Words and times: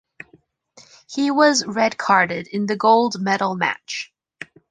He 1.07 1.29
was 1.29 1.63
red-carded 1.63 2.47
in 2.47 2.65
the 2.65 2.75
gold 2.75 3.21
medal 3.21 3.53
match. 3.55 4.11